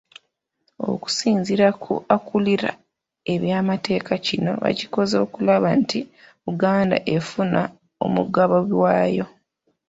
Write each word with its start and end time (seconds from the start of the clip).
Okusinziira 0.91 1.67
ku 1.83 1.93
akulira 2.15 2.69
ebyamateeka 3.33 4.13
kino 4.27 4.51
bakikoze 4.63 5.15
okulaba 5.25 5.69
nti 5.81 5.99
Buganda 6.43 6.97
efuna 7.15 7.61
omugabo 8.05 8.55
gw'ayo. 8.69 9.25